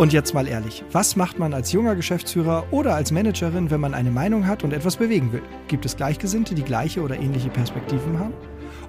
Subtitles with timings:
[0.00, 3.92] Und jetzt mal ehrlich, was macht man als junger Geschäftsführer oder als Managerin, wenn man
[3.92, 5.42] eine Meinung hat und etwas bewegen will?
[5.68, 8.32] Gibt es Gleichgesinnte, die gleiche oder ähnliche Perspektiven haben?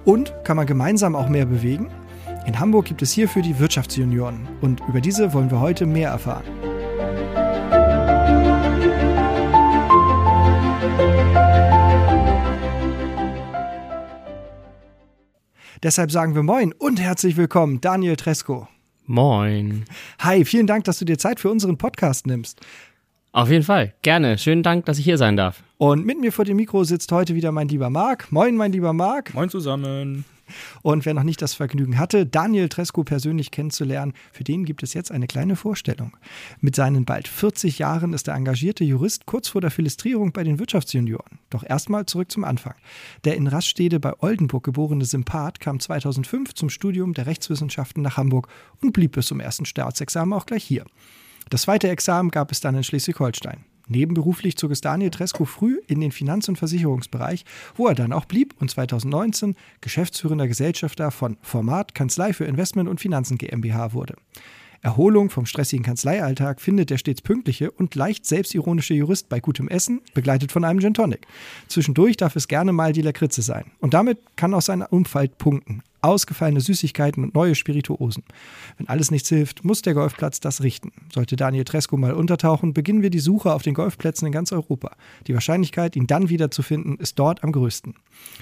[0.06, 1.90] Und kann man gemeinsam auch mehr bewegen?
[2.46, 6.44] In Hamburg gibt es hierfür die Wirtschaftsjunioren und über diese wollen wir heute mehr erfahren.
[15.82, 18.66] Deshalb sagen wir Moin und herzlich willkommen, Daniel Tresco.
[19.06, 19.84] Moin.
[20.20, 22.60] Hi, vielen Dank, dass du dir Zeit für unseren Podcast nimmst.
[23.32, 24.36] Auf jeden Fall, gerne.
[24.38, 25.62] Schönen Dank, dass ich hier sein darf.
[25.78, 28.30] Und mit mir vor dem Mikro sitzt heute wieder mein lieber Marc.
[28.30, 29.32] Moin, mein lieber Marc.
[29.34, 30.24] Moin zusammen.
[30.82, 34.94] Und wer noch nicht das Vergnügen hatte, Daniel Tresco persönlich kennenzulernen, für den gibt es
[34.94, 36.16] jetzt eine kleine Vorstellung.
[36.60, 40.58] Mit seinen bald 40 Jahren ist der engagierte Jurist kurz vor der Philistrierung bei den
[40.58, 41.38] Wirtschaftsjunioren.
[41.50, 42.74] Doch erstmal zurück zum Anfang.
[43.24, 48.48] Der in Raststede bei Oldenburg geborene Sympath kam 2005 zum Studium der Rechtswissenschaften nach Hamburg
[48.80, 50.84] und blieb bis zum ersten Staatsexamen auch gleich hier.
[51.50, 53.64] Das zweite Examen gab es dann in Schleswig-Holstein.
[53.92, 57.44] Nebenberuflich zog es Daniel Tresco früh in den Finanz- und Versicherungsbereich,
[57.76, 63.00] wo er dann auch blieb und 2019 geschäftsführender Gesellschafter von Format Kanzlei für Investment und
[63.00, 64.16] Finanzen GmbH wurde.
[64.80, 70.00] Erholung vom stressigen Kanzleialltag findet der stets pünktliche und leicht selbstironische Jurist bei gutem Essen,
[70.12, 71.26] begleitet von einem Gin Tonic.
[71.68, 73.66] Zwischendurch darf es gerne mal die Lakritze sein.
[73.78, 78.24] Und damit kann auch sein Umfeld punkten ausgefallene Süßigkeiten und neue Spirituosen.
[78.76, 80.92] Wenn alles nichts hilft, muss der Golfplatz das richten.
[81.12, 84.92] Sollte Daniel Tresco mal untertauchen, beginnen wir die Suche auf den Golfplätzen in ganz Europa.
[85.26, 87.94] Die Wahrscheinlichkeit, ihn dann wiederzufinden, ist dort am größten.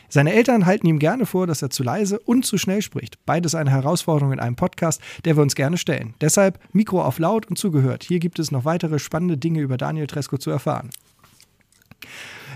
[0.08, 3.24] Seine Eltern halten ihm gerne vor, dass er zu leise und zu schnell spricht.
[3.26, 6.14] Beides eine Herausforderung in einem Podcast, der wir uns gerne stellen.
[6.20, 8.04] Deshalb Mikro auf laut und zugehört.
[8.04, 10.90] Hier gibt es noch weitere spannende Dinge über Daniel Tresco zu erfahren.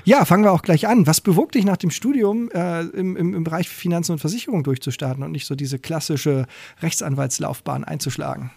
[0.04, 1.06] Ja, fangen wir auch gleich an.
[1.06, 5.22] Was bewog dich nach dem Studium äh, im, im, im Bereich Finanzen und Versicherung durchzustarten
[5.22, 6.46] und nicht so diese klassische
[6.82, 8.50] Rechtsanwaltslaufbahn einzuschlagen?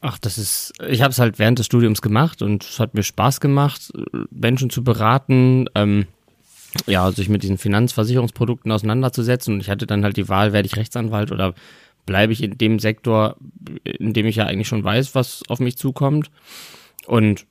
[0.00, 3.02] Ach, das ist, ich habe es halt während des Studiums gemacht und es hat mir
[3.02, 3.92] Spaß gemacht,
[4.30, 6.06] Menschen zu beraten, ähm,
[6.86, 9.54] ja, sich mit diesen Finanzversicherungsprodukten auseinanderzusetzen.
[9.54, 11.54] Und ich hatte dann halt die Wahl, werde ich Rechtsanwalt oder
[12.06, 13.36] bleibe ich in dem Sektor,
[13.84, 16.30] in dem ich ja eigentlich schon weiß, was auf mich zukommt.
[17.06, 17.46] Und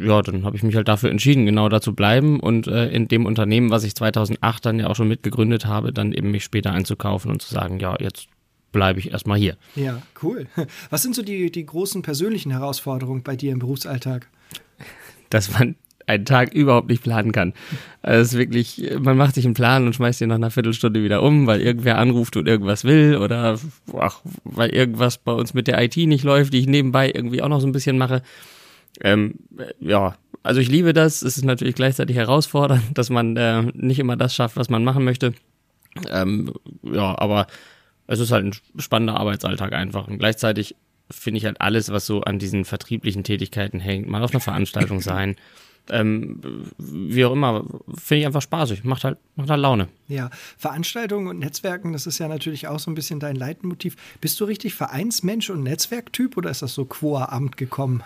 [0.00, 3.08] ja, dann habe ich mich halt dafür entschieden, genau da zu bleiben und äh, in
[3.08, 6.72] dem Unternehmen, was ich 2008 dann ja auch schon mitgegründet habe, dann eben mich später
[6.72, 8.28] einzukaufen und zu sagen, ja, jetzt
[8.72, 9.56] bleibe ich erstmal hier.
[9.76, 10.46] Ja, cool.
[10.90, 14.28] Was sind so die, die großen persönlichen Herausforderungen bei dir im Berufsalltag?
[15.30, 15.76] Dass man
[16.06, 17.52] einen Tag überhaupt nicht planen kann.
[18.02, 21.02] Also es ist wirklich, man macht sich einen Plan und schmeißt ihn nach einer Viertelstunde
[21.02, 23.58] wieder um, weil irgendwer anruft und irgendwas will oder
[23.98, 27.48] ach, weil irgendwas bei uns mit der IT nicht läuft, die ich nebenbei irgendwie auch
[27.48, 28.22] noch so ein bisschen mache.
[29.00, 29.34] Ähm,
[29.80, 31.22] ja, also ich liebe das.
[31.22, 35.04] Es ist natürlich gleichzeitig herausfordernd, dass man äh, nicht immer das schafft, was man machen
[35.04, 35.34] möchte.
[36.08, 37.46] Ähm, ja, aber
[38.06, 40.08] es ist halt ein spannender Arbeitsalltag einfach.
[40.08, 40.74] Und gleichzeitig
[41.10, 45.00] finde ich halt alles, was so an diesen vertrieblichen Tätigkeiten hängt, mal auf einer Veranstaltung
[45.00, 45.36] sein,
[45.90, 46.40] ähm,
[46.78, 47.64] wie auch immer,
[47.94, 49.88] finde ich einfach spaßig, macht halt, macht halt Laune.
[50.06, 53.96] Ja, Veranstaltungen und Netzwerken, das ist ja natürlich auch so ein bisschen dein Leitmotiv.
[54.20, 58.02] Bist du richtig Vereinsmensch und Netzwerktyp oder ist das so qua Amt gekommen?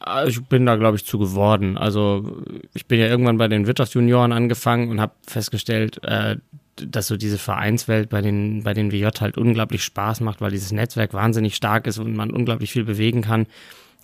[0.00, 1.76] Ah, ich bin da, glaube ich, zu geworden.
[1.76, 2.42] Also
[2.74, 6.36] ich bin ja irgendwann bei den Wirtschaftsjunioren angefangen und habe festgestellt, äh,
[6.76, 10.70] dass so diese Vereinswelt bei den, bei den WJ halt unglaublich Spaß macht, weil dieses
[10.70, 13.46] Netzwerk wahnsinnig stark ist und man unglaublich viel bewegen kann.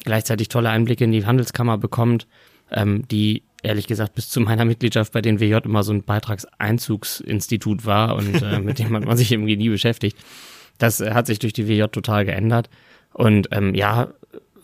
[0.02, 2.26] Gleichzeitig tolle Einblicke in die Handelskammer bekommt,
[2.72, 7.86] ähm, die ehrlich gesagt bis zu meiner Mitgliedschaft bei den WJ immer so ein Beitragseinzugsinstitut
[7.86, 10.18] war und äh, mit dem hat man sich irgendwie nie beschäftigt.
[10.78, 12.68] Das äh, hat sich durch die WJ total geändert.
[13.12, 14.08] Und ähm, ja,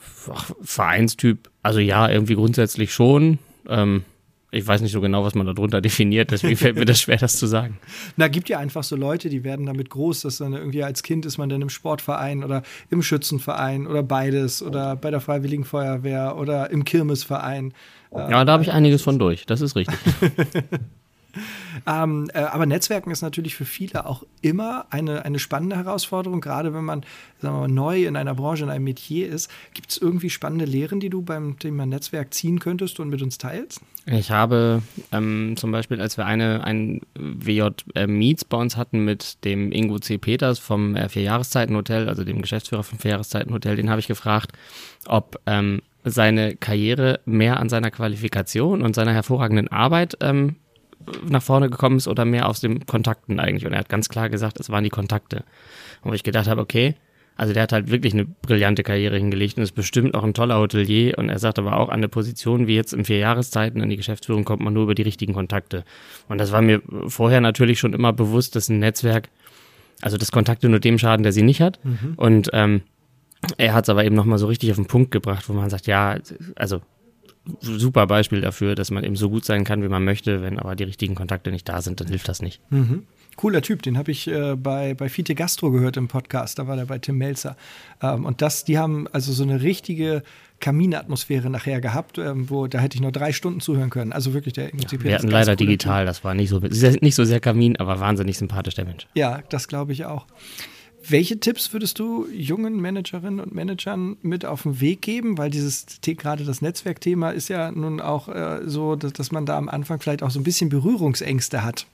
[0.00, 3.38] Vereinstyp, also ja, irgendwie grundsätzlich schon.
[3.68, 4.04] Ähm,
[4.52, 7.38] ich weiß nicht so genau, was man darunter definiert, deswegen fällt mir das schwer, das
[7.38, 7.78] zu sagen.
[8.16, 11.26] Na, gibt ja einfach so Leute, die werden damit groß, dass dann irgendwie als Kind
[11.26, 16.36] ist man dann im Sportverein oder im Schützenverein oder beides oder bei der Freiwilligen Feuerwehr
[16.36, 17.72] oder im Kirmesverein.
[18.12, 19.96] Ja, da habe ich einiges von durch, das ist richtig.
[21.86, 26.74] Ähm, äh, aber Netzwerken ist natürlich für viele auch immer eine, eine spannende Herausforderung, gerade
[26.74, 27.04] wenn man
[27.40, 29.50] sagen wir mal, neu in einer Branche, in einem Metier ist.
[29.74, 33.38] Gibt es irgendwie spannende Lehren, die du beim Thema Netzwerk ziehen könntest und mit uns
[33.38, 33.80] teilst?
[34.06, 34.82] Ich habe
[35.12, 39.72] ähm, zum Beispiel, als wir eine, ein WJ äh, Meets bei uns hatten mit dem
[39.72, 40.18] Ingo C.
[40.18, 44.52] Peters vom äh, Vierjahreszeitenhotel, also dem Geschäftsführer vom Vierjahreszeitenhotel, den habe ich gefragt,
[45.06, 50.56] ob ähm, seine Karriere mehr an seiner Qualifikation und seiner hervorragenden Arbeit ähm,
[51.28, 53.66] nach vorne gekommen ist oder mehr aus den Kontakten eigentlich.
[53.66, 55.44] Und er hat ganz klar gesagt, es waren die Kontakte.
[56.02, 56.94] Und ich gedacht habe, okay,
[57.36, 60.58] also der hat halt wirklich eine brillante Karriere hingelegt und ist bestimmt auch ein toller
[60.58, 61.16] Hotelier.
[61.16, 63.96] Und er sagt aber auch, an eine Position wie jetzt in vier Jahreszeiten, an die
[63.96, 65.84] Geschäftsführung kommt man nur über die richtigen Kontakte.
[66.28, 69.30] Und das war mir vorher natürlich schon immer bewusst, dass ein Netzwerk,
[70.02, 71.82] also das Kontakte nur dem schaden, der sie nicht hat.
[71.82, 72.12] Mhm.
[72.16, 72.82] Und ähm,
[73.56, 75.86] er hat es aber eben nochmal so richtig auf den Punkt gebracht, wo man sagt,
[75.86, 76.18] ja,
[76.56, 76.82] also
[77.60, 80.76] super Beispiel dafür, dass man eben so gut sein kann, wie man möchte, wenn aber
[80.76, 82.60] die richtigen Kontakte nicht da sind, dann hilft das nicht.
[82.70, 83.04] Mhm.
[83.36, 86.76] Cooler Typ, den habe ich äh, bei, bei Fite Gastro gehört im Podcast, da war
[86.76, 87.56] der bei Tim Melzer.
[88.02, 90.22] Ähm, und das, die haben also so eine richtige
[90.60, 94.12] Kaminatmosphäre nachher gehabt, ähm, wo da hätte ich nur drei Stunden zuhören können.
[94.12, 96.08] Also wirklich der ja, Wir hatten leider digital, typ.
[96.08, 99.06] das war nicht so, nicht so sehr Kamin, aber wahnsinnig sympathisch der Mensch.
[99.14, 100.26] Ja, das glaube ich auch.
[101.08, 105.38] Welche Tipps würdest du jungen Managerinnen und Managern mit auf den Weg geben?
[105.38, 109.56] Weil dieses gerade das Netzwerkthema ist ja nun auch äh, so, dass, dass, man da
[109.56, 111.86] am Anfang vielleicht auch so ein bisschen Berührungsängste hat.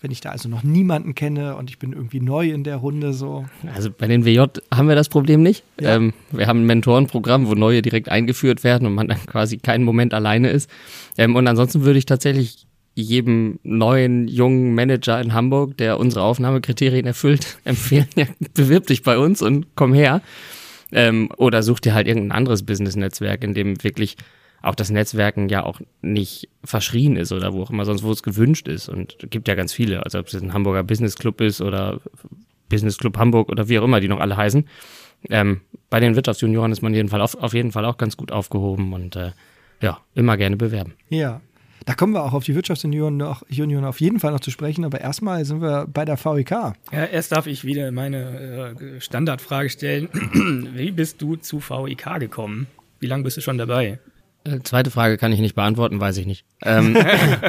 [0.00, 3.14] Wenn ich da also noch niemanden kenne und ich bin irgendwie neu in der Runde
[3.14, 3.46] so.
[3.74, 4.42] Also bei den WJ
[4.72, 5.64] haben wir das Problem nicht.
[5.80, 5.96] Ja.
[5.96, 9.84] Ähm, wir haben ein Mentorenprogramm, wo neue direkt eingeführt werden und man dann quasi keinen
[9.84, 10.68] Moment alleine ist.
[11.16, 12.63] Ähm, und ansonsten würde ich tatsächlich
[12.94, 19.18] jedem neuen jungen Manager in Hamburg, der unsere Aufnahmekriterien erfüllt, empfehlen, ja, bewirb dich bei
[19.18, 20.22] uns und komm her.
[20.92, 24.16] Ähm, oder such dir halt irgendein anderes Business-Netzwerk, in dem wirklich
[24.62, 28.22] auch das Netzwerken ja auch nicht verschrien ist oder wo auch immer sonst, wo es
[28.22, 28.88] gewünscht ist.
[28.88, 32.00] Und es gibt ja ganz viele, also ob es ein Hamburger Business Club ist oder
[32.68, 34.66] Business Club Hamburg oder wie auch immer die noch alle heißen.
[35.30, 35.60] Ähm,
[35.90, 38.92] bei den Wirtschaftsjunioren ist man jeden Fall auf, auf jeden Fall auch ganz gut aufgehoben
[38.92, 39.32] und äh,
[39.82, 40.94] ja, immer gerne bewerben.
[41.08, 41.40] Ja,
[41.86, 44.84] da kommen wir auch auf die Wirtschaftsunion noch, Union auf jeden Fall noch zu sprechen,
[44.84, 46.50] aber erstmal sind wir bei der VEK.
[46.50, 50.08] Ja, erst darf ich wieder meine äh, Standardfrage stellen.
[50.74, 52.66] Wie bist du zu VEK gekommen?
[53.00, 53.98] Wie lange bist du schon dabei?
[54.44, 56.44] Äh, zweite Frage kann ich nicht beantworten, weiß ich nicht.
[56.62, 56.96] Ähm,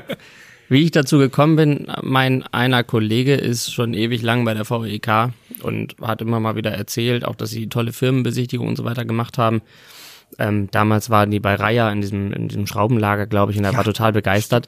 [0.69, 5.31] wie ich dazu gekommen bin, mein einer Kollege ist schon ewig lang bei der VEK
[5.61, 9.37] und hat immer mal wieder erzählt, auch dass sie tolle Firmenbesichtigungen und so weiter gemacht
[9.37, 9.61] haben.
[10.39, 13.71] Ähm, damals waren die bei Raya in diesem, in diesem Schraubenlager, glaube ich, und er
[13.71, 13.77] ja.
[13.77, 14.67] war total begeistert.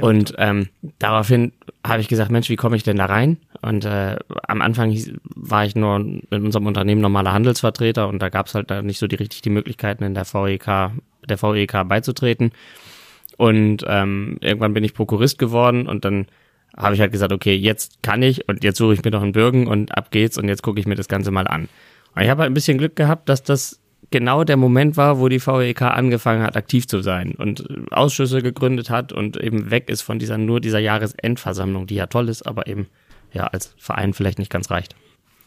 [0.00, 0.68] Und ähm,
[0.98, 1.52] daraufhin
[1.86, 3.38] habe ich gesagt, Mensch, wie komme ich denn da rein?
[3.62, 4.16] Und äh,
[4.46, 8.70] am Anfang war ich nur in unserem Unternehmen normaler Handelsvertreter und da gab es halt
[8.70, 10.92] da nicht so die richtig die Möglichkeiten in der VEK,
[11.28, 12.52] der VEK beizutreten.
[13.36, 16.26] Und ähm, irgendwann bin ich Prokurist geworden und dann
[16.76, 19.32] habe ich halt gesagt, okay, jetzt kann ich und jetzt suche ich mir noch einen
[19.32, 21.68] Bürgen und ab geht's und jetzt gucke ich mir das Ganze mal an.
[22.14, 23.79] Und ich habe halt ein bisschen Glück gehabt, dass das
[24.10, 28.90] genau der Moment war, wo die VEK angefangen hat, aktiv zu sein und Ausschüsse gegründet
[28.90, 32.66] hat und eben weg ist von dieser nur dieser Jahresendversammlung, die ja toll ist, aber
[32.66, 32.86] eben
[33.32, 34.94] ja als Verein vielleicht nicht ganz reicht.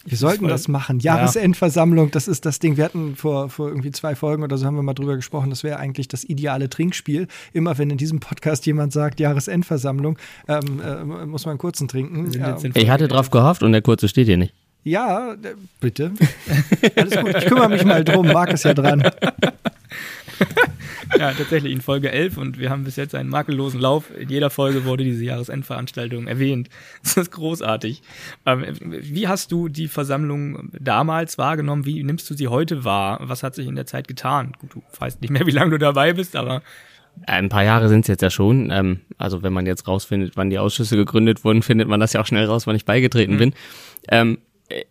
[0.05, 0.99] Wir sollten das machen.
[0.99, 2.75] Jahresendversammlung, das ist das Ding.
[2.75, 5.49] Wir hatten vor, vor irgendwie zwei Folgen oder so haben wir mal drüber gesprochen.
[5.49, 7.27] Das wäre eigentlich das ideale Trinkspiel.
[7.53, 10.17] Immer wenn in diesem Podcast jemand sagt Jahresendversammlung,
[10.49, 12.31] ähm, äh, muss man einen kurzen trinken.
[12.73, 14.53] Ich hatte drauf gehofft und der kurze steht hier nicht.
[14.83, 15.35] Ja,
[15.79, 16.11] bitte.
[16.95, 18.27] Alles gut, ich kümmere mich mal drum.
[18.27, 19.01] Marc ist ja dran.
[21.17, 24.05] ja, tatsächlich in Folge 11 und wir haben bis jetzt einen makellosen Lauf.
[24.17, 26.69] In jeder Folge wurde diese Jahresendveranstaltung erwähnt.
[27.03, 28.01] Das ist großartig.
[28.45, 31.85] Ähm, wie hast du die Versammlung damals wahrgenommen?
[31.85, 33.19] Wie nimmst du sie heute wahr?
[33.21, 34.53] Was hat sich in der Zeit getan?
[34.59, 36.61] Gut, du weißt nicht mehr, wie lange du dabei bist, aber
[37.27, 38.69] ein paar Jahre sind es jetzt ja schon.
[38.71, 42.21] Ähm, also wenn man jetzt rausfindet, wann die Ausschüsse gegründet wurden, findet man das ja
[42.21, 43.37] auch schnell raus, wann ich beigetreten mhm.
[43.37, 43.53] bin.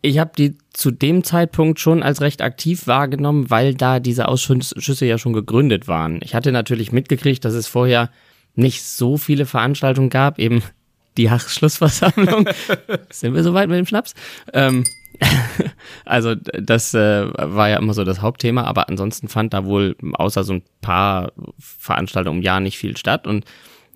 [0.00, 5.06] Ich habe die zu dem Zeitpunkt schon als recht aktiv wahrgenommen, weil da diese Ausschüsse
[5.06, 6.20] ja schon gegründet waren.
[6.22, 8.10] Ich hatte natürlich mitgekriegt, dass es vorher
[8.54, 10.62] nicht so viele Veranstaltungen gab, eben
[11.16, 12.48] die Schlussversammlung.
[13.10, 14.14] Sind wir soweit mit dem Schnaps?
[14.52, 14.84] Ähm,
[16.04, 20.44] also das äh, war ja immer so das Hauptthema, aber ansonsten fand da wohl außer
[20.44, 23.44] so ein paar Veranstaltungen im Jahr nicht viel statt und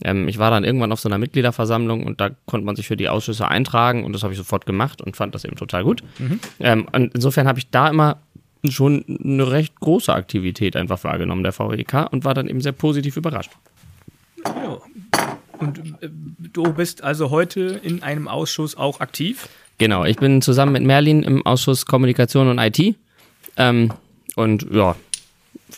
[0.03, 2.97] ähm, ich war dann irgendwann auf so einer Mitgliederversammlung und da konnte man sich für
[2.97, 6.03] die Ausschüsse eintragen und das habe ich sofort gemacht und fand das eben total gut.
[6.19, 6.41] Mhm.
[6.61, 8.19] Ähm, und insofern habe ich da immer
[8.69, 13.17] schon eine recht große Aktivität einfach wahrgenommen, der VEK, und war dann eben sehr positiv
[13.17, 13.53] überrascht.
[14.45, 14.79] Ja.
[15.59, 16.11] Und äh,
[16.53, 19.49] du bist also heute in einem Ausschuss auch aktiv?
[19.79, 22.97] Genau, ich bin zusammen mit Merlin im Ausschuss Kommunikation und IT.
[23.57, 23.93] Ähm,
[24.35, 24.97] und ja,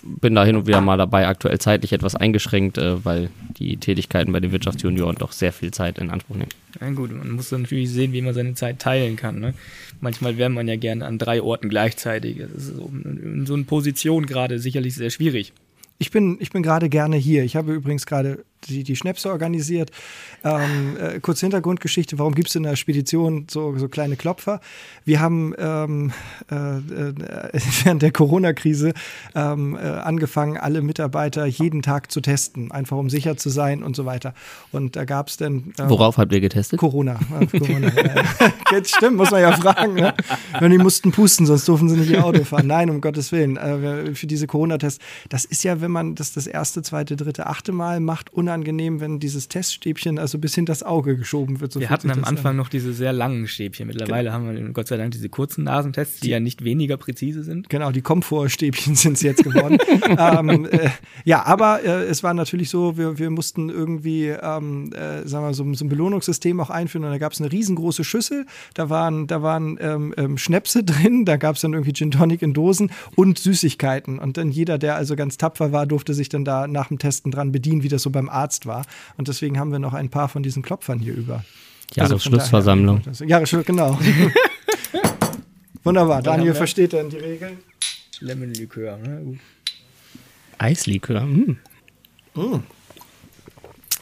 [0.03, 4.33] bin da hin und wieder mal dabei, aktuell zeitlich etwas eingeschränkt, äh, weil die Tätigkeiten
[4.33, 6.51] bei den Wirtschaftsjunioren doch sehr viel Zeit in Anspruch nehmen.
[6.81, 9.41] Ja gut, man muss dann natürlich sehen, wie man seine Zeit teilen kann.
[9.41, 9.55] Ne?
[10.01, 12.39] Manchmal wäre man ja gerne an drei Orten gleichzeitig.
[12.39, 15.53] Das ist in so einer Position gerade sicherlich sehr schwierig.
[15.99, 17.43] Ich bin, ich bin gerade gerne hier.
[17.45, 19.91] Ich habe übrigens gerade die, die Schnäpse organisiert.
[20.45, 24.61] Ähm, äh, kurze Hintergrundgeschichte, warum gibt es in der Spedition so, so kleine Klopfer?
[25.05, 26.13] Wir haben ähm,
[26.51, 27.15] äh, äh,
[27.85, 28.93] während der Corona-Krise
[29.35, 33.97] ähm, äh, angefangen, alle Mitarbeiter jeden Tag zu testen, einfach um sicher zu sein und
[33.97, 34.35] so weiter.
[34.73, 35.73] Und da gab es dann...
[35.79, 36.79] Ähm, Worauf habt ihr getestet?
[36.79, 37.19] Corona.
[37.59, 37.91] Corona
[38.73, 39.95] Jetzt stimmt, muss man ja fragen.
[39.95, 40.15] Ne?
[40.61, 42.67] Die mussten pusten, sonst durften sie nicht ihr Auto fahren.
[42.67, 43.57] Nein, um Gottes Willen.
[43.57, 47.73] Äh, für diese Corona-Tests, das ist ja, wenn man das das erste, zweite, dritte, achte
[47.73, 51.73] Mal macht, unangenehm, wenn dieses Teststäbchen also bis hinter das Auge geschoben wird.
[51.73, 52.57] So wir hatten am Anfang an.
[52.57, 53.87] noch diese sehr langen Stäbchen.
[53.87, 54.33] Mittlerweile genau.
[54.33, 57.69] haben wir Gott sei Dank diese kurzen Nasentests, die ja nicht weniger präzise sind.
[57.69, 59.79] Genau, die Komfortstäbchen sind es jetzt geworden.
[60.19, 60.91] ähm, äh,
[61.25, 65.55] ja, aber äh, es war natürlich so, wir, wir mussten irgendwie, ähm, äh, sagen wir,
[65.55, 69.27] so, so, ein Belohnungssystem auch einführen und da gab es eine riesengroße Schüssel, da waren,
[69.27, 72.91] da waren ähm, ähm Schnäpse drin, da gab es dann irgendwie Gin Tonic in Dosen
[73.15, 76.89] und Süßigkeiten und dann jeder, der also ganz tapfer war, durfte sich dann da nach
[76.89, 78.85] dem Testen dran bedienen, wie das so beim Arzt war
[79.17, 81.45] und deswegen haben wir noch ein paar von diesen Klopfern hier über.
[81.95, 83.03] Jahresschlussversammlung.
[83.07, 83.99] Also Jahresschluss, genau.
[85.85, 87.59] Wunderbar, Daniel versteht dann die Regeln.
[88.21, 89.39] Lemonlikör, ne?
[90.59, 91.23] Eislikör.
[91.23, 91.59] Mm.
[92.35, 92.63] Mm.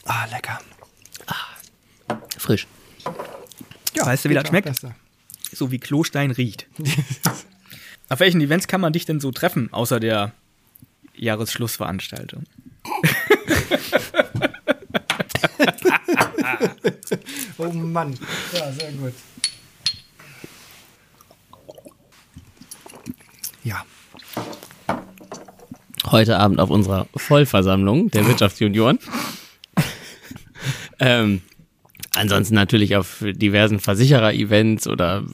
[0.04, 0.58] Ah, lecker.
[1.26, 2.66] Ah, frisch.
[3.94, 4.66] Ja, weißt du, wie das schmeckt?
[4.66, 4.94] Besser.
[5.52, 6.66] So wie Klostein riecht.
[8.08, 10.32] Auf welchen Events kann man dich denn so treffen, außer der
[11.14, 12.44] Jahresschlussveranstaltung?
[17.58, 18.14] oh Mann.
[18.52, 19.12] Ja, sehr gut.
[23.64, 23.84] Ja.
[26.06, 29.00] Heute Abend auf unserer Vollversammlung der Wirtschaftsjunioren.
[31.00, 31.42] ähm,
[32.14, 35.25] ansonsten natürlich auf diversen Versicherer-Events oder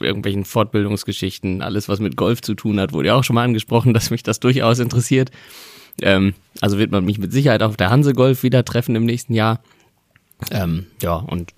[0.00, 1.62] irgendwelchen Fortbildungsgeschichten.
[1.62, 4.24] Alles, was mit Golf zu tun hat, wurde ja auch schon mal angesprochen, dass mich
[4.24, 5.30] das durchaus interessiert.
[6.02, 9.34] Ähm, also wird man mich mit Sicherheit auf der Hanse Golf wieder treffen im nächsten
[9.34, 9.62] Jahr.
[10.50, 11.54] Ähm, ja, und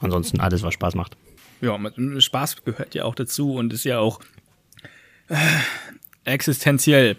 [0.00, 1.16] ansonsten alles, was Spaß macht.
[1.60, 1.78] Ja,
[2.18, 4.20] Spaß gehört ja auch dazu und ist ja auch
[5.28, 5.36] äh,
[6.24, 7.16] existenziell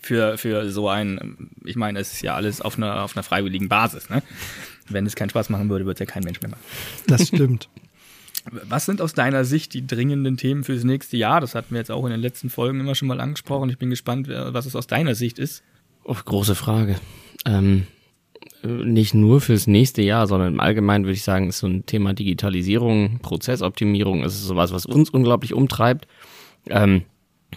[0.00, 3.68] für, für so ein, ich meine, es ist ja alles auf einer, auf einer freiwilligen
[3.68, 4.10] Basis.
[4.10, 4.22] Ne?
[4.88, 6.62] Wenn es keinen Spaß machen würde, würde es ja kein Mensch mehr machen.
[7.06, 7.68] Das stimmt.
[8.50, 11.40] Was sind aus deiner Sicht die dringenden Themen fürs nächste Jahr?
[11.40, 13.70] Das hatten wir jetzt auch in den letzten Folgen immer schon mal angesprochen.
[13.70, 15.62] Ich bin gespannt, was es aus deiner Sicht ist.
[16.04, 16.96] Oh, große Frage.
[17.46, 17.86] Ähm,
[18.64, 22.14] nicht nur fürs nächste Jahr, sondern im Allgemeinen würde ich sagen, ist so ein Thema
[22.14, 26.06] Digitalisierung, Prozessoptimierung, ist sowas, was uns unglaublich umtreibt.
[26.68, 27.02] Ähm,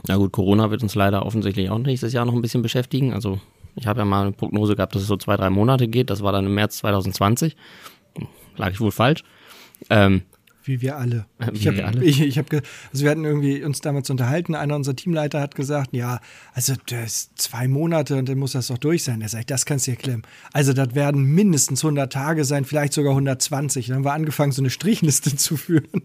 [0.08, 3.14] na gut, Corona wird uns leider offensichtlich auch nächstes Jahr noch ein bisschen beschäftigen.
[3.14, 3.40] Also
[3.76, 6.10] ich habe ja mal eine Prognose gehabt, dass es so zwei, drei Monate geht.
[6.10, 7.56] Das war dann im März 2020.
[8.58, 9.24] Lag ich wohl falsch.
[9.90, 10.24] Ähm,
[10.68, 11.26] wie wir alle.
[11.54, 12.52] Ich habe, ich, ich hab,
[12.92, 14.56] also wir hatten irgendwie uns damals unterhalten.
[14.56, 16.20] Einer unserer Teamleiter hat gesagt, ja,
[16.54, 19.22] also das zwei Monate und dann muss das doch durch sein.
[19.22, 20.24] Er sagt, das kannst du dir klemmen.
[20.54, 23.88] Also das werden mindestens 100 Tage sein, vielleicht sogar 120.
[23.88, 26.04] Dann haben wir angefangen, so eine Strichliste zu führen.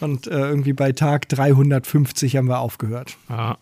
[0.00, 3.16] Und äh, irgendwie bei Tag 350 haben wir aufgehört.
[3.28, 3.58] Ja.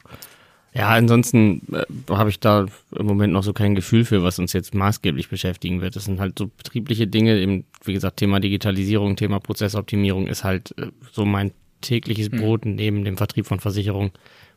[0.74, 4.54] Ja, ansonsten äh, habe ich da im Moment noch so kein Gefühl für, was uns
[4.54, 5.96] jetzt maßgeblich beschäftigen wird.
[5.96, 10.74] Das sind halt so betriebliche Dinge, eben, wie gesagt, Thema Digitalisierung, Thema Prozessoptimierung ist halt
[10.78, 11.52] äh, so mein
[11.82, 12.40] tägliches hm.
[12.40, 12.74] Brot mhm.
[12.76, 14.12] neben dem Vertrieb von Versicherungen,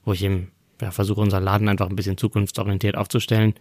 [0.05, 3.53] wo ich eben ja, versuche, unseren Laden einfach ein bisschen zukunftsorientiert aufzustellen.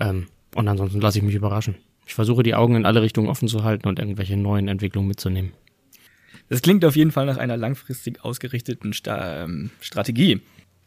[0.00, 1.76] Ähm, und ansonsten lasse ich mich überraschen.
[2.06, 5.52] Ich versuche die Augen in alle Richtungen offen zu halten und irgendwelche neuen Entwicklungen mitzunehmen.
[6.48, 10.40] Das klingt auf jeden Fall nach einer langfristig ausgerichteten Sta ähm, Strategie.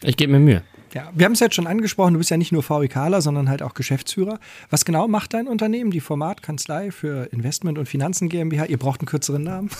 [0.03, 0.61] Ich gebe mir Mühe.
[0.93, 3.63] Ja, wir haben es jetzt schon angesprochen, du bist ja nicht nur VWKler, sondern halt
[3.63, 4.39] auch Geschäftsführer.
[4.69, 8.65] Was genau macht dein Unternehmen, die Formatkanzlei für Investment und Finanzen GmbH?
[8.65, 9.71] Ihr braucht einen kürzeren Namen.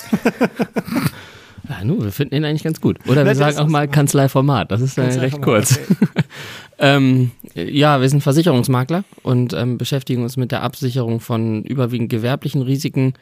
[1.70, 2.98] ja, nu, wir finden ihn eigentlich ganz gut.
[3.08, 5.77] Oder wir sagen auch mal Kanzleiformat, das ist Kanzlei recht kurz.
[5.77, 6.24] Okay.
[6.80, 12.63] ähm, ja, wir sind Versicherungsmakler und ähm, beschäftigen uns mit der Absicherung von überwiegend gewerblichen
[12.63, 13.13] Risiken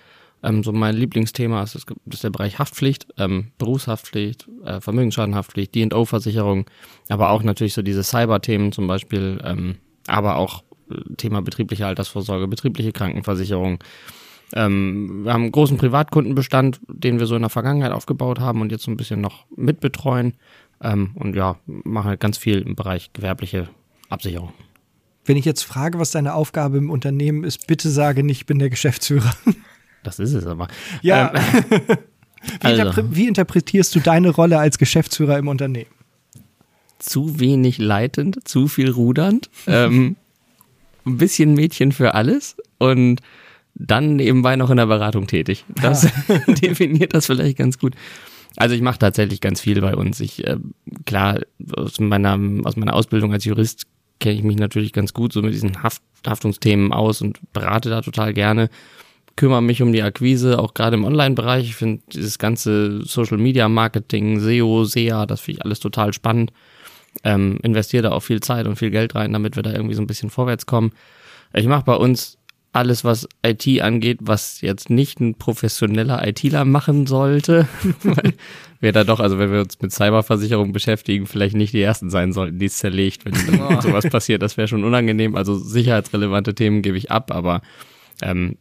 [0.43, 6.65] ähm, so mein Lieblingsthema ist, ist der Bereich Haftpflicht, ähm, Berufshaftpflicht, äh, Vermögensschadenhaftpflicht, D&O-Versicherung,
[7.09, 12.47] aber auch natürlich so diese Cyber-Themen zum Beispiel, ähm, aber auch äh, Thema betriebliche Altersvorsorge,
[12.47, 13.79] betriebliche Krankenversicherung.
[14.53, 18.71] Ähm, wir haben einen großen Privatkundenbestand, den wir so in der Vergangenheit aufgebaut haben und
[18.71, 20.33] jetzt so ein bisschen noch mitbetreuen.
[20.83, 23.69] Ähm, und ja, machen halt ganz viel im Bereich gewerbliche
[24.09, 24.51] Absicherung.
[25.23, 28.59] Wenn ich jetzt frage, was deine Aufgabe im Unternehmen ist, bitte sage nicht, ich bin
[28.59, 29.31] der Geschäftsführer.
[30.03, 30.67] Das ist es aber.
[31.01, 31.33] Ja.
[31.33, 31.81] Ähm,
[32.61, 32.81] wie, also.
[32.81, 35.91] interpre wie interpretierst du deine Rolle als Geschäftsführer im Unternehmen?
[36.99, 40.15] Zu wenig leitend, zu viel rudernd, ähm,
[41.05, 43.21] ein bisschen Mädchen für alles und
[43.73, 45.65] dann nebenbei noch in der Beratung tätig.
[45.81, 46.11] Das ah.
[46.47, 47.95] definiert das vielleicht ganz gut.
[48.57, 50.19] Also ich mache tatsächlich ganz viel bei uns.
[50.19, 50.57] Ich äh,
[51.05, 51.39] klar
[51.75, 53.87] aus meiner aus meiner Ausbildung als Jurist
[54.19, 58.01] kenne ich mich natürlich ganz gut so mit diesen Haft, Haftungsthemen aus und berate da
[58.01, 58.69] total gerne
[59.35, 61.65] kümmere mich um die Akquise, auch gerade im Online-Bereich.
[61.65, 66.51] Ich finde dieses ganze Social Media Marketing, SEO, SEA, das finde ich alles total spannend.
[67.23, 70.01] Ähm, investiere da auch viel Zeit und viel Geld rein, damit wir da irgendwie so
[70.01, 70.91] ein bisschen vorwärts kommen.
[71.53, 72.37] Ich mache bei uns
[72.73, 77.67] alles, was IT angeht, was jetzt nicht ein professioneller ITler machen sollte.
[78.03, 78.33] Weil
[78.79, 82.31] wir da doch, also wenn wir uns mit Cyberversicherung beschäftigen, vielleicht nicht die ersten sein
[82.31, 83.33] sollten, die es zerlegt, wenn
[83.81, 84.41] sowas passiert.
[84.41, 85.35] Das wäre schon unangenehm.
[85.35, 87.61] Also sicherheitsrelevante Themen gebe ich ab, aber
[88.21, 88.57] ähm,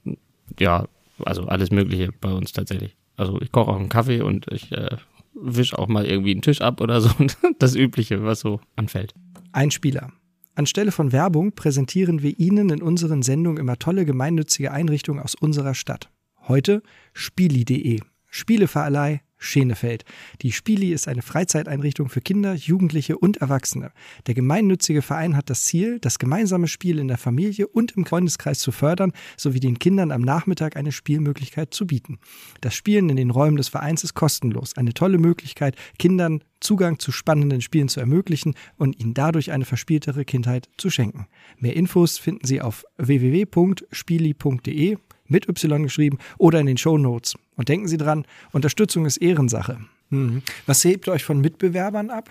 [0.58, 0.86] ja,
[1.24, 2.96] also alles Mögliche bei uns tatsächlich.
[3.16, 4.96] Also ich koche auch einen Kaffee und ich äh,
[5.34, 7.10] wisch auch mal irgendwie einen Tisch ab oder so.
[7.58, 9.14] Das Übliche, was so anfällt.
[9.52, 10.12] Ein Spieler.
[10.54, 15.74] Anstelle von Werbung präsentieren wir Ihnen in unseren Sendungen immer tolle gemeinnützige Einrichtungen aus unserer
[15.74, 16.10] Stadt.
[16.48, 18.00] Heute Spieli.de.
[18.28, 20.04] Spieleverleih Schenefeld.
[20.42, 23.90] Die Spieli ist eine Freizeiteinrichtung für Kinder, Jugendliche und Erwachsene.
[24.26, 28.60] Der gemeinnützige Verein hat das Ziel, das gemeinsame Spiel in der Familie und im Freundeskreis
[28.60, 32.18] zu fördern, sowie den Kindern am Nachmittag eine Spielmöglichkeit zu bieten.
[32.60, 34.76] Das Spielen in den Räumen des Vereins ist kostenlos.
[34.76, 40.26] Eine tolle Möglichkeit, Kindern Zugang zu spannenden Spielen zu ermöglichen und ihnen dadurch eine verspieltere
[40.26, 41.26] Kindheit zu schenken.
[41.58, 44.98] Mehr Infos finden Sie auf www.spieli.de
[45.30, 47.34] mit Y geschrieben oder in den Show Notes.
[47.56, 49.78] Und denken Sie dran, Unterstützung ist Ehrensache.
[50.10, 50.42] Mhm.
[50.66, 52.28] Was hebt euch von Mitbewerbern ab?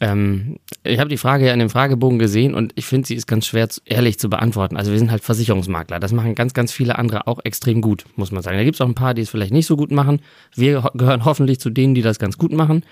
[0.00, 3.26] Ähm, ich habe die Frage ja in dem Fragebogen gesehen und ich finde, sie ist
[3.26, 4.76] ganz schwer ehrlich zu beantworten.
[4.76, 6.00] Also wir sind halt Versicherungsmakler.
[6.00, 8.56] Das machen ganz, ganz viele andere auch extrem gut, muss man sagen.
[8.56, 10.20] Da gibt es auch ein paar, die es vielleicht nicht so gut machen.
[10.54, 12.82] Wir gehören hoffentlich zu denen, die das ganz gut machen.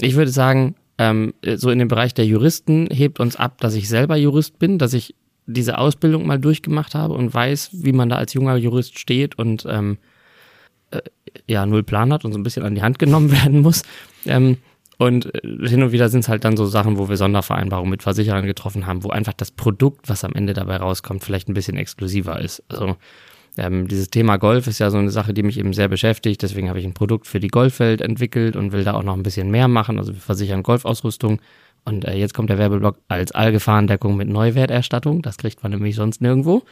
[0.00, 3.88] Ich würde sagen, ähm, so in dem Bereich der Juristen hebt uns ab, dass ich
[3.88, 8.16] selber Jurist bin, dass ich diese Ausbildung mal durchgemacht habe und weiß, wie man da
[8.16, 9.98] als junger Jurist steht und ähm,
[10.90, 11.00] äh,
[11.46, 13.82] ja, null Plan hat und so ein bisschen an die Hand genommen werden muss.
[14.26, 14.58] Ähm,
[14.98, 18.02] und äh, hin und wieder sind es halt dann so Sachen, wo wir Sondervereinbarungen mit
[18.02, 21.76] Versicherern getroffen haben, wo einfach das Produkt, was am Ende dabei rauskommt, vielleicht ein bisschen
[21.76, 22.62] exklusiver ist.
[22.68, 22.96] Also
[23.58, 26.42] ähm, dieses Thema Golf ist ja so eine Sache, die mich eben sehr beschäftigt.
[26.42, 29.22] Deswegen habe ich ein Produkt für die Golfwelt entwickelt und will da auch noch ein
[29.22, 29.98] bisschen mehr machen.
[29.98, 31.40] Also wir versichern Golfausrüstung
[31.84, 35.22] und äh, jetzt kommt der Werbeblock als Allgefahrendeckung mit Neuwerterstattung.
[35.22, 36.62] Das kriegt man nämlich sonst nirgendwo,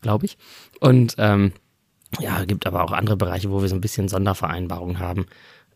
[0.00, 0.38] glaube ich.
[0.80, 1.52] Und ähm,
[2.20, 5.26] ja, gibt aber auch andere Bereiche, wo wir so ein bisschen Sondervereinbarungen haben.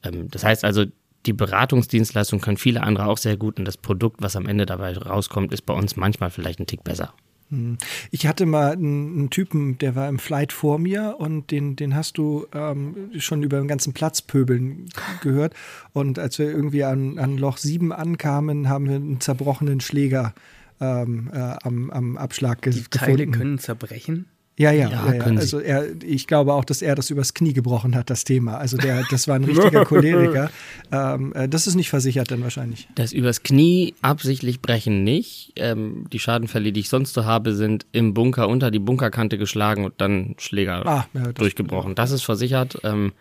[0.04, 0.84] Ähm, das heißt also,
[1.26, 4.96] die Beratungsdienstleistung können viele andere auch sehr gut und das Produkt, was am Ende dabei
[4.96, 7.12] rauskommt, ist bei uns manchmal vielleicht ein Tick besser.
[7.50, 7.78] Hm.
[8.10, 12.18] Ich hatte mal einen, Typen, der war im Flight vor mir und den, den hast
[12.18, 14.88] du ähm, schon über den ganzen Platz pöbeln
[15.22, 15.54] gehört.
[15.92, 20.34] Und als wir irgendwie an, an Loch 7 ankamen, haben wir einen zerbrochenen Schläger
[20.80, 23.32] ähm, äh, am, am Abschlag ge Die Teile gefunden.
[23.32, 24.26] können zerbrechen?
[24.58, 25.24] Ja, ja, ja, ja.
[25.24, 28.58] Also er, ich glaube auch, dass er das übers Knie gebrochen hat, das Thema.
[28.58, 30.50] Also der, das war ein richtiger Choleriker.
[30.90, 32.88] Ähm, äh, das ist nicht versichert dann wahrscheinlich.
[32.96, 35.52] Das übers Knie absichtlich brechen nicht.
[35.54, 39.84] Ähm, die Schadenfälle, die ich sonst so habe, sind im Bunker unter die Bunkerkante geschlagen
[39.84, 41.94] und dann Schläger ah, ja, das durchgebrochen.
[41.94, 42.80] Das ist versichert.
[42.82, 43.12] Ähm,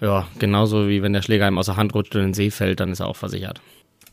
[0.00, 2.52] ja, genauso wie wenn der Schläger einem aus der Hand rutscht und in den See
[2.52, 3.60] fällt, dann ist er auch versichert.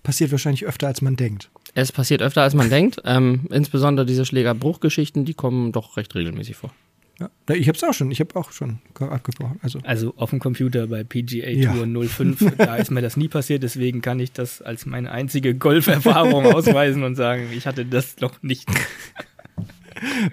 [0.02, 1.52] Passiert wahrscheinlich öfter, als man denkt.
[1.74, 3.02] Es passiert öfter, als man denkt.
[3.06, 6.72] Ähm, insbesondere diese Schlägerbruchgeschichten, die kommen doch recht regelmäßig vor.
[7.20, 8.10] Ja, ich habe es auch schon.
[8.10, 9.60] Ich habe auch schon abgebrochen.
[9.62, 11.72] Also, also auf dem Computer bei PGA ja.
[11.72, 13.62] Tour 05, da ist mir das nie passiert.
[13.64, 18.42] Deswegen kann ich das als meine einzige Golferfahrung ausweisen und sagen, ich hatte das noch
[18.42, 18.68] nicht.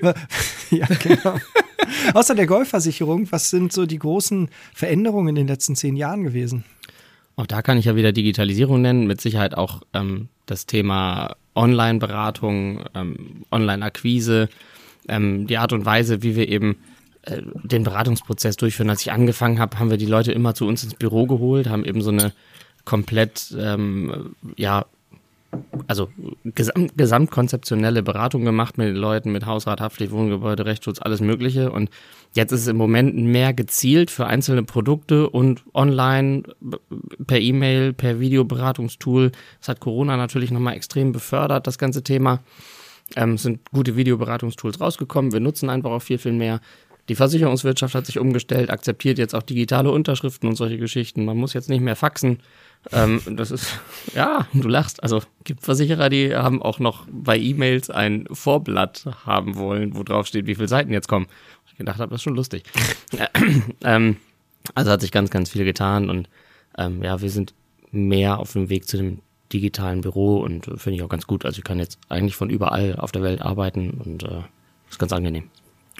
[0.71, 1.39] ja, genau.
[2.15, 6.65] Außer der Golfversicherung, was sind so die großen Veränderungen in den letzten zehn Jahren gewesen?
[7.39, 12.85] Auch da kann ich ja wieder Digitalisierung nennen, mit Sicherheit auch ähm, das Thema Online-Beratung,
[12.97, 14.49] ähm, Online-Akquise,
[15.07, 16.79] ähm, die Art und Weise, wie wir eben
[17.23, 18.91] äh, den Beratungsprozess durchführen.
[18.91, 21.85] Als ich angefangen habe, haben wir die Leute immer zu uns ins Büro geholt, haben
[21.85, 22.33] eben so eine
[22.85, 24.87] komplett, ähm, ja,
[25.87, 26.11] also
[26.45, 31.73] gesamt, gesamtkonzeptionelle Beratung gemacht mit den Leuten, mit Hausrat, Haftpflicht, Wohngebäude, Rechtsschutz, alles Mögliche.
[31.73, 31.91] Und
[32.35, 36.43] jetzt ist es im Moment mehr gezielt für einzelne Produkte und online,
[37.27, 39.33] per E-Mail, per Videoberatungstool.
[39.61, 42.41] Das hat Corona natürlich nochmal extrem befördert, das ganze Thema.
[43.17, 45.33] Ähm, es sind gute Videoberatungstools rausgekommen.
[45.33, 46.61] Wir nutzen einfach auch viel, viel mehr.
[47.09, 51.25] Die Versicherungswirtschaft hat sich umgestellt, akzeptiert jetzt auch digitale Unterschriften und solche Geschichten.
[51.25, 52.41] Man muss jetzt nicht mehr faxen.
[52.93, 53.79] Ähm, das ist,
[54.15, 55.03] ja, du lachst.
[55.03, 60.27] Also gibt Versicherer, die haben auch noch bei E-Mails ein Vorblatt haben wollen, wo drauf
[60.27, 61.27] steht, wie viele Seiten jetzt kommen.
[61.67, 62.65] Ich gedacht habe, das ist schon lustig.
[63.83, 64.17] ähm,
[64.75, 66.29] also hat sich ganz, ganz viel getan und
[66.77, 67.55] ähm, ja, wir sind
[67.91, 69.21] mehr auf dem Weg zu dem
[69.53, 71.45] digitalen Büro und äh, finde ich auch ganz gut.
[71.45, 74.43] Also ich kann jetzt eigentlich von überall auf der Welt arbeiten und äh,
[74.91, 75.51] ist ganz angenehm.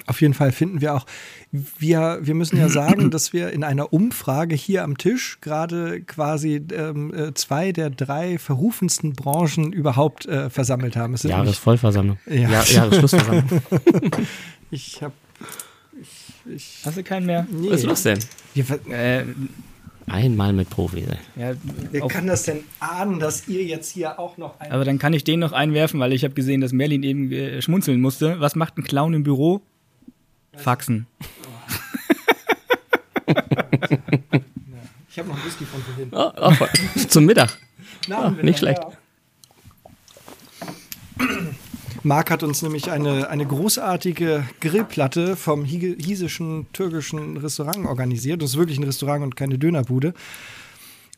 [0.07, 1.05] Auf jeden Fall finden wir auch,
[1.51, 6.61] wir, wir müssen ja sagen, dass wir in einer Umfrage hier am Tisch gerade quasi
[6.73, 11.15] ähm, äh, zwei der drei verrufensten Branchen überhaupt äh, versammelt haben.
[11.15, 12.17] Jahresvollversammlung.
[12.27, 12.49] Ja.
[12.49, 13.61] Ja, Jahresschlussversammlung.
[14.71, 15.13] ich habe.
[16.85, 17.45] Hast du keinen mehr?
[17.49, 17.69] Nee.
[17.69, 18.19] Was ist los denn?
[18.53, 19.25] Wir, äh,
[20.09, 21.03] Einmal mit Profi.
[21.35, 21.53] Ja,
[21.91, 24.71] Wer kann das denn ahnen, dass ihr jetzt hier auch noch ein.
[24.71, 27.61] aber dann kann ich den noch einwerfen, weil ich habe gesehen, dass Merlin eben äh,
[27.61, 28.39] schmunzeln musste.
[28.39, 29.61] Was macht ein Clown im Büro?
[30.55, 31.07] Faxen.
[35.09, 36.09] Ich habe noch einen Whisky von vorhin.
[36.11, 37.57] Oh, oh, zum Mittag.
[38.07, 38.81] Na, nicht schlecht.
[42.03, 48.41] Marc hat uns nämlich eine, eine großartige Grillplatte vom hiesischen türkischen Restaurant organisiert.
[48.41, 50.13] Das ist wirklich ein Restaurant und keine Dönerbude.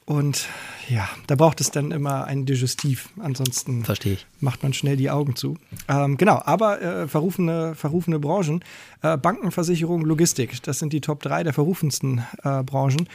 [0.05, 0.47] Und
[0.89, 3.09] ja, da braucht es dann immer ein Digestiv.
[3.19, 4.25] Ansonsten Verstehe ich.
[4.39, 5.57] macht man schnell die Augen zu.
[5.87, 8.63] Ähm, genau, aber äh, verrufene, verrufene Branchen,
[9.03, 13.07] äh, Banken, Versicherung, Logistik, das sind die Top 3 der verrufensten äh, Branchen.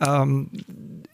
[0.00, 0.50] Ähm,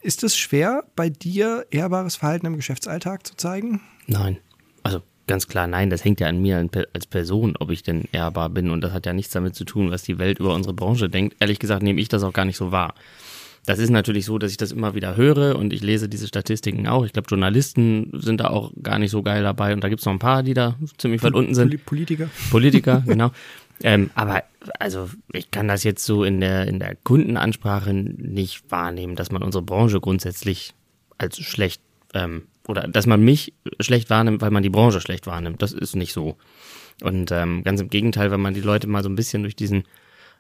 [0.03, 3.81] ist es schwer, bei dir ehrbares Verhalten im Geschäftsalltag zu zeigen?
[4.07, 4.39] Nein.
[4.83, 8.51] Also ganz klar, nein, das hängt ja an mir als Person, ob ich denn ehrbar
[8.51, 8.71] bin.
[8.71, 11.37] Und das hat ja nichts damit zu tun, was die Welt über unsere Branche denkt.
[11.39, 12.95] Ehrlich gesagt nehme ich das auch gar nicht so wahr.
[13.67, 16.87] Das ist natürlich so, dass ich das immer wieder höre und ich lese diese Statistiken
[16.87, 17.05] auch.
[17.05, 20.07] Ich glaube, Journalisten sind da auch gar nicht so geil dabei und da gibt es
[20.07, 21.69] noch ein paar, die da ziemlich weit unten sind.
[21.69, 22.31] Poli Politiker?
[22.51, 23.31] Politiker, genau.
[23.83, 24.45] Ähm, aber
[24.79, 29.43] also ich kann das jetzt so in der, in der Kundenansprache nicht wahrnehmen, dass man
[29.43, 30.75] unsere Branche grundsätzlich
[31.19, 31.83] als schlecht
[32.15, 35.63] ähm, oder dass man mich schlecht wahrnimmt, weil man die Branche schlecht wahrnimmt.
[35.63, 36.37] Das ist nicht so.
[37.03, 39.85] Und ähm, ganz im Gegenteil, wenn man die Leute mal so ein bisschen durch diesen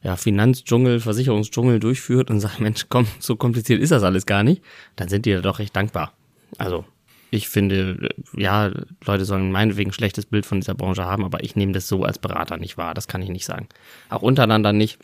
[0.02, 4.62] ja, Finanzdschungel, Versicherungsdschungel durchführt und sagt, Mensch, komm, so kompliziert ist das alles gar nicht,
[4.96, 6.12] dann sind die da doch recht dankbar.
[6.58, 6.84] Also
[7.30, 8.72] ich finde, ja,
[9.04, 12.02] Leute sollen meinetwegen ein schlechtes Bild von dieser Branche haben, aber ich nehme das so
[12.02, 12.92] als Berater nicht wahr.
[12.92, 13.68] Das kann ich nicht sagen.
[14.08, 14.98] Auch untereinander nicht.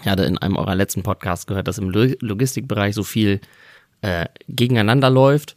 [0.00, 3.40] Ich hatte in einem eurer letzten Podcasts gehört, dass im Lo- Logistikbereich so viel
[4.02, 5.56] äh, gegeneinander läuft.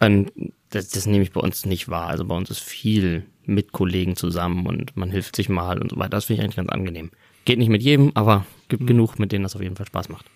[0.00, 0.32] Und
[0.70, 2.06] das, das nehme ich bei uns nicht wahr.
[2.06, 5.98] Also bei uns ist viel mit Kollegen zusammen und man hilft sich mal und so
[5.98, 6.10] weiter.
[6.10, 7.10] Das finde ich eigentlich ganz angenehm.
[7.44, 10.26] Geht nicht mit jedem, aber gibt genug, mit denen das auf jeden Fall Spaß macht.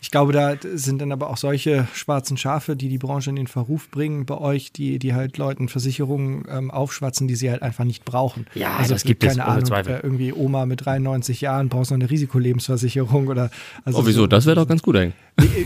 [0.00, 3.46] Ich glaube, da sind dann aber auch solche schwarzen Schafe, die die Branche in den
[3.46, 7.84] Verruf bringen bei euch, die, die halt Leuten Versicherungen ähm, aufschwatzen, die sie halt einfach
[7.84, 8.46] nicht brauchen.
[8.54, 9.92] Ja, also das gibt es, keine ohne Ahnung, Zweifel.
[9.96, 13.50] äh, irgendwie Oma mit 93 Jahren brauchst noch eine Risikolebensversicherung oder
[13.84, 14.20] also Oh, wieso?
[14.20, 15.14] so- Das wäre doch ganz gut eigentlich.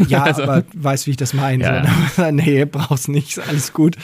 [0.09, 1.63] Ja, aber weißt, wie ich das meine.
[1.63, 2.33] Ja, ne?
[2.33, 3.97] nee, brauchst nicht, ist alles gut.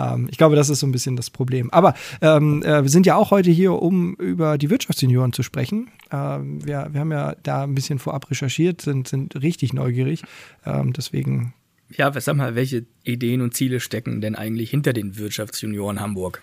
[0.00, 1.70] Ähm, ich glaube, das ist so ein bisschen das Problem.
[1.70, 5.90] Aber ähm, äh, wir sind ja auch heute hier, um über die Wirtschaftssenioren zu sprechen.
[6.10, 10.22] Ähm, wir, wir haben ja da ein bisschen vorab recherchiert, sind, sind richtig neugierig.
[10.64, 11.54] Ähm, deswegen,
[11.96, 16.42] Ja, sag mal, welche Ideen und Ziele stecken denn eigentlich hinter den Wirtschaftsjunioren Hamburg?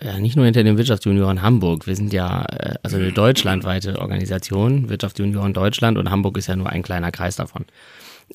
[0.00, 1.86] Ja, nicht nur hinter den Wirtschaftsjunioren Hamburg.
[1.86, 6.70] Wir sind ja äh, also eine deutschlandweite Organisation, Wirtschaftsjunioren Deutschland und Hamburg ist ja nur
[6.70, 7.66] ein kleiner Kreis davon.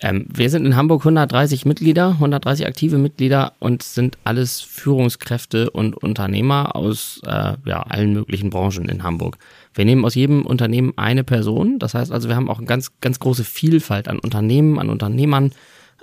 [0.01, 5.95] Ähm, wir sind in Hamburg 130 Mitglieder, 130 aktive Mitglieder und sind alles Führungskräfte und
[5.95, 9.37] Unternehmer aus äh, ja, allen möglichen Branchen in Hamburg.
[9.73, 11.79] Wir nehmen aus jedem Unternehmen eine Person.
[11.79, 15.51] Das heißt also, wir haben auch eine ganz, ganz große Vielfalt an Unternehmen, an Unternehmern,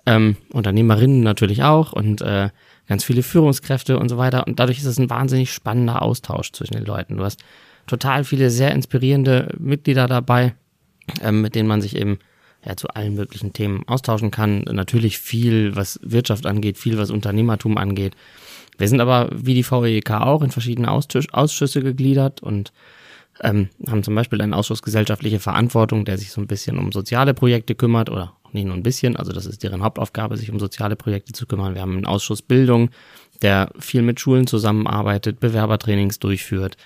[0.07, 2.51] ähm, Unternehmerinnen natürlich auch und äh,
[2.89, 4.47] ganz viele Führungskräfte und so weiter.
[4.47, 7.17] Und dadurch ist es ein wahnsinnig spannender Austausch zwischen den Leuten.
[7.17, 7.43] Du hast
[7.87, 10.55] total viele sehr inspirierende Mitglieder dabei,
[11.23, 12.19] ähm, mit denen man sich eben
[12.65, 14.61] ja, zu allen möglichen Themen austauschen kann.
[14.71, 18.15] Natürlich viel, was Wirtschaft angeht, viel, was Unternehmertum angeht.
[18.79, 22.73] Wir sind aber wie die VEK auch in verschiedene Ausschüsse gegliedert und
[23.43, 27.35] ähm, haben zum Beispiel einen Ausschuss gesellschaftliche Verantwortung, der sich so ein bisschen um soziale
[27.35, 30.95] Projekte kümmert oder nicht nur ein bisschen, also das ist deren Hauptaufgabe, sich um soziale
[30.95, 31.75] Projekte zu kümmern.
[31.75, 32.91] Wir haben einen Ausschuss Bildung,
[33.43, 36.77] der viel mit Schulen zusammenarbeitet, Bewerbertrainings durchführt.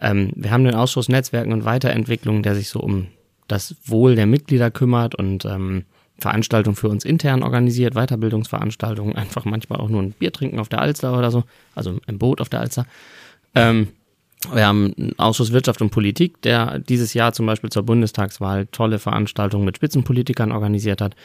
[0.00, 3.08] Ähm, wir haben den Ausschuss Netzwerken und Weiterentwicklung, der sich so um
[3.48, 5.84] das Wohl der Mitglieder kümmert und ähm,
[6.18, 10.80] Veranstaltungen für uns intern organisiert, Weiterbildungsveranstaltungen, einfach manchmal auch nur ein Bier trinken auf der
[10.80, 12.86] Alster oder so, also im Boot auf der Alster.
[13.54, 13.88] Ähm,
[14.52, 19.00] wir haben einen Ausschuss Wirtschaft und Politik, der dieses Jahr zum Beispiel zur Bundestagswahl tolle
[19.00, 21.16] Veranstaltungen mit Spitzenpolitikern organisiert hat.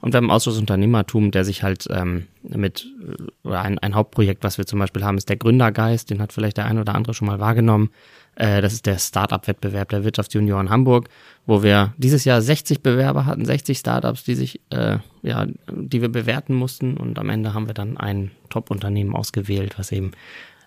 [0.00, 4.44] Und wir haben Ausschuss Unternehmertum, der sich halt ähm, mit, äh, oder ein, ein Hauptprojekt,
[4.44, 7.14] was wir zum Beispiel haben, ist der Gründergeist, den hat vielleicht der ein oder andere
[7.14, 7.90] schon mal wahrgenommen.
[8.36, 11.08] Äh, das ist der Startup-Wettbewerb der Wirtschaftsjunioren Hamburg,
[11.46, 16.10] wo wir dieses Jahr 60 Bewerber hatten, 60 Startups, die sich, äh, ja, die wir
[16.10, 16.96] bewerten mussten.
[16.96, 20.12] Und am Ende haben wir dann ein Top-Unternehmen ausgewählt, was eben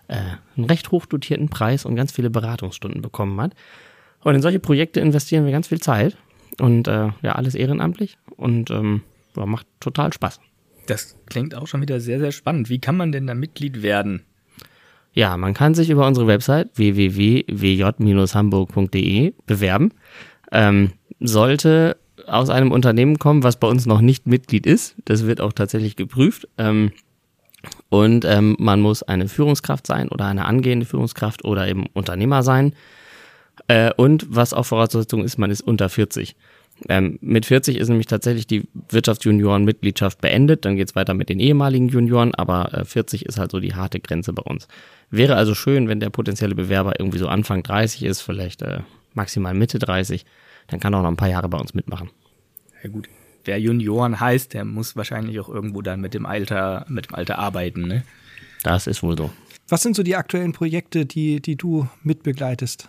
[0.08, 0.16] äh,
[0.56, 3.54] einen recht hoch dotierten Preis und ganz viele Beratungsstunden bekommen hat.
[4.22, 6.16] Und in solche Projekte investieren wir ganz viel Zeit
[6.58, 9.02] und äh, ja, alles ehrenamtlich und ähm,
[9.34, 10.40] macht total Spaß.
[10.86, 12.68] Das klingt auch schon wieder sehr, sehr spannend.
[12.68, 14.22] Wie kann man denn da Mitglied werden?
[15.12, 19.92] Ja, man kann sich über unsere Website www.wj-hamburg.de bewerben.
[20.52, 24.94] Ähm, sollte aus einem Unternehmen kommen, was bei uns noch nicht Mitglied ist.
[25.04, 26.48] Das wird auch tatsächlich geprüft.
[26.58, 26.92] Ähm,
[27.88, 32.74] und ähm, man muss eine Führungskraft sein oder eine angehende Führungskraft oder eben Unternehmer sein.
[33.68, 36.36] Äh, und was auch Voraussetzung ist, man ist unter 40.
[36.88, 40.64] Ähm, mit 40 ist nämlich tatsächlich die Wirtschaftsjunioren-Mitgliedschaft beendet.
[40.64, 44.00] Dann geht's weiter mit den ehemaligen Junioren, aber äh, 40 ist halt so die harte
[44.00, 44.66] Grenze bei uns.
[45.10, 48.80] Wäre also schön, wenn der potenzielle Bewerber irgendwie so Anfang 30 ist, vielleicht äh,
[49.14, 50.24] maximal Mitte 30,
[50.68, 52.10] dann kann er auch noch ein paar Jahre bei uns mitmachen.
[52.82, 53.08] Ja gut.
[53.44, 57.38] Wer Junioren heißt, der muss wahrscheinlich auch irgendwo dann mit dem Alter, mit dem Alter
[57.38, 58.04] arbeiten, ne?
[58.62, 59.30] Das ist wohl so.
[59.68, 62.88] Was sind so die aktuellen Projekte, die, die du mitbegleitest?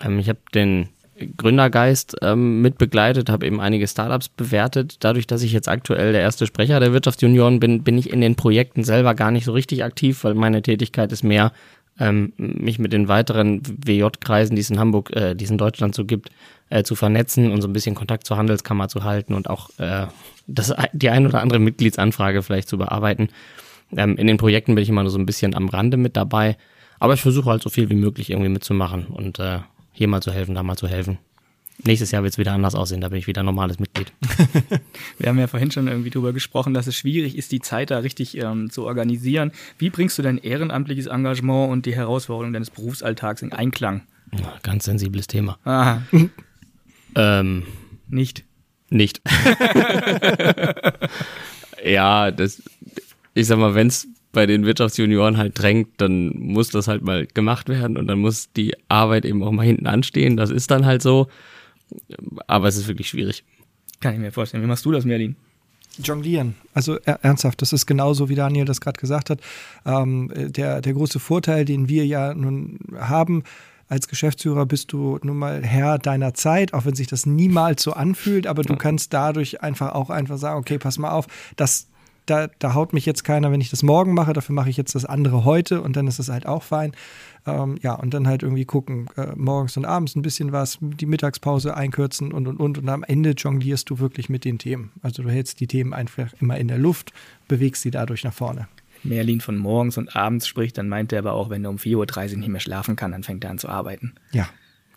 [0.00, 0.88] Ähm, ich habe den
[1.36, 4.98] Gründergeist ähm, mitbegleitet, habe eben einige Startups bewertet.
[5.00, 8.36] Dadurch, dass ich jetzt aktuell der erste Sprecher der Wirtschaftsjunioren bin, bin ich in den
[8.36, 11.52] Projekten selber gar nicht so richtig aktiv, weil meine Tätigkeit ist mehr,
[11.98, 15.94] ähm, mich mit den weiteren WJ-Kreisen, die es in Hamburg, äh, die es in Deutschland
[15.94, 16.30] so gibt,
[16.68, 20.06] äh, zu vernetzen und so ein bisschen Kontakt zur Handelskammer zu halten und auch äh,
[20.46, 23.28] das, die ein oder andere Mitgliedsanfrage vielleicht zu bearbeiten.
[23.96, 26.56] Ähm, in den Projekten bin ich immer nur so ein bisschen am Rande mit dabei,
[26.98, 29.60] aber ich versuche halt so viel wie möglich irgendwie mitzumachen und äh,
[29.96, 31.18] hier mal zu helfen, da mal zu helfen.
[31.84, 34.12] Nächstes Jahr wird es wieder anders aussehen, da bin ich wieder normales Mitglied.
[35.18, 37.98] Wir haben ja vorhin schon irgendwie drüber gesprochen, dass es schwierig ist, die Zeit da
[37.98, 39.52] richtig ähm, zu organisieren.
[39.78, 44.02] Wie bringst du dein ehrenamtliches Engagement und die Herausforderungen deines Berufsalltags in Einklang?
[44.38, 45.58] Ja, ganz sensibles Thema.
[47.18, 47.62] Ähm,
[48.08, 48.44] nicht.
[48.90, 49.22] nicht.
[51.82, 52.62] ja, das,
[53.32, 54.06] ich sag mal, wenn es
[54.36, 58.52] bei den Wirtschaftsjunioren halt drängt, dann muss das halt mal gemacht werden und dann muss
[58.52, 60.36] die Arbeit eben auch mal hinten anstehen.
[60.36, 61.28] Das ist dann halt so.
[62.46, 63.44] Aber es ist wirklich schwierig.
[64.00, 64.62] Kann ich mir vorstellen.
[64.62, 65.36] Wie machst du das, Merlin?
[65.96, 66.54] Jonglieren.
[66.74, 69.40] Also er, ernsthaft, das ist genauso, wie Daniel das gerade gesagt hat.
[69.86, 73.42] Ähm, der, der große Vorteil, den wir ja nun haben,
[73.88, 77.94] als Geschäftsführer bist du nun mal Herr deiner Zeit, auch wenn sich das niemals so
[77.94, 81.86] anfühlt, aber du kannst dadurch einfach auch einfach sagen, okay, pass mal auf, das,
[82.26, 84.94] da, da haut mich jetzt keiner, wenn ich das morgen mache, dafür mache ich jetzt
[84.94, 86.92] das andere heute und dann ist es halt auch fein.
[87.46, 91.06] Ähm, ja, und dann halt irgendwie gucken, äh, morgens und abends ein bisschen was, die
[91.06, 94.92] Mittagspause einkürzen und und und und am Ende jonglierst du wirklich mit den Themen.
[95.02, 97.12] Also du hältst die Themen einfach immer in der Luft,
[97.48, 98.68] bewegst sie dadurch nach vorne.
[99.04, 102.32] Merlin von morgens und abends spricht, dann meint er aber auch, wenn er um 4.30
[102.32, 104.14] Uhr nicht mehr schlafen kann, dann fängt er an zu arbeiten.
[104.32, 104.48] Ja,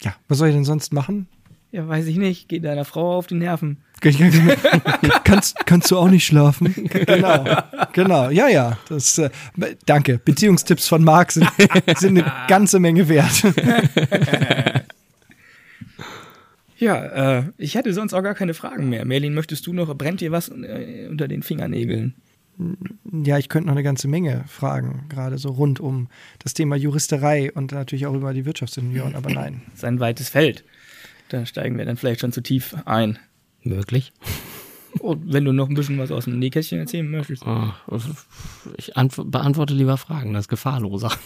[0.02, 0.16] ja.
[0.28, 1.28] Was soll ich denn sonst machen?
[1.72, 2.50] Ja, weiß ich nicht.
[2.50, 3.78] Geht deiner Frau auf die Nerven.
[5.24, 6.74] kannst, kannst du auch nicht schlafen?
[7.06, 7.46] Genau,
[7.94, 8.30] genau.
[8.30, 8.78] Ja, ja.
[8.90, 9.30] Das, äh,
[9.86, 10.20] danke.
[10.20, 11.50] Beziehungstipps von Marc sind,
[11.98, 13.44] sind eine ganze Menge wert.
[16.80, 19.04] Ja, äh, ich hätte sonst auch gar keine Fragen mehr.
[19.04, 22.16] Merlin, möchtest du noch, brennt dir was äh, unter den Fingernägeln?
[23.12, 26.08] Ja, ich könnte noch eine ganze Menge fragen, gerade so rund um
[26.40, 29.62] das Thema Juristerei und natürlich auch über die Wirtschaftsunion, aber nein.
[29.68, 30.64] Das ist ein weites Feld.
[31.30, 33.20] Da steigen wir dann vielleicht schon zu tief ein.
[33.64, 34.12] Möglich.
[35.00, 37.44] Und wenn du noch ein bisschen was aus dem Nähkästchen erzählen möchtest.
[37.46, 37.72] Oh,
[38.76, 41.12] ich antw- beantworte lieber Fragen, das ist gefahrloser.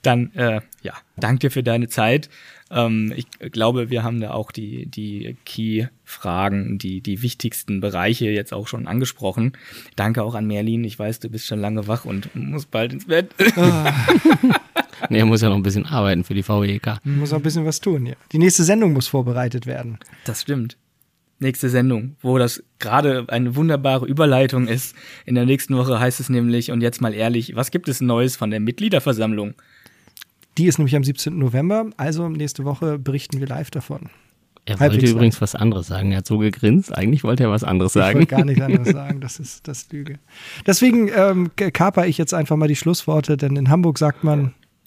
[0.00, 2.28] Dann, äh, ja, danke dir für deine Zeit.
[2.70, 8.52] Ähm, ich glaube, wir haben da auch die, die Key-Fragen, die, die wichtigsten Bereiche jetzt
[8.54, 9.52] auch schon angesprochen.
[9.94, 10.82] Danke auch an Merlin.
[10.84, 13.32] Ich weiß, du bist schon lange wach und musst bald ins Bett.
[15.12, 16.98] nee, er muss ja noch ein bisschen arbeiten für die VEK.
[17.04, 18.14] Muss noch ein bisschen was tun, ja.
[18.32, 19.98] Die nächste Sendung muss vorbereitet werden.
[20.24, 20.76] Das stimmt.
[21.38, 24.94] Nächste Sendung, wo das gerade eine wunderbare Überleitung ist.
[25.26, 28.36] In der nächsten Woche heißt es nämlich, und jetzt mal ehrlich, was gibt es Neues
[28.36, 29.54] von der Mitgliederversammlung?
[30.58, 31.36] Die ist nämlich am 17.
[31.38, 34.10] November, also nächste Woche berichten wir live davon.
[34.64, 35.14] Er Halbwegs wollte lang.
[35.16, 36.12] übrigens was anderes sagen.
[36.12, 36.96] Er hat so gegrinst.
[36.96, 38.18] Eigentlich wollte er was anderes Ich sagen.
[38.20, 40.20] wollte gar nichts anderes sagen, das ist das Lüge.
[40.66, 44.54] Deswegen ähm, kaper ich jetzt einfach mal die Schlussworte, denn in Hamburg sagt man